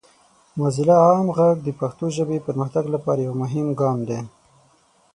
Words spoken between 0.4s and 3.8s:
موزیلا عام غږ د پښتو ژبې پرمختګ لپاره یو مهم